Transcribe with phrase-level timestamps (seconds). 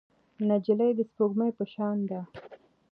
[0.49, 2.21] نجلۍ د سپوږمۍ په شان ده.